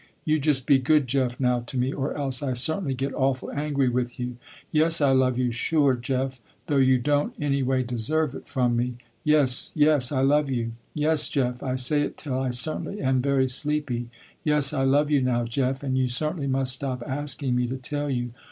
[0.25, 3.87] You just be good Jeff now to me or else I certainly get awful angry
[3.87, 4.37] with you.
[4.71, 8.95] Yes I love you, sure, Jeff, though you don't any way deserve it from me.
[9.23, 10.71] Yes, yes I love you.
[10.95, 14.09] Yes Jeff I say it till I certainly am very sleepy.
[14.43, 18.09] Yes I love you now Jeff, and you certainly must stop asking me to tell
[18.09, 18.31] you.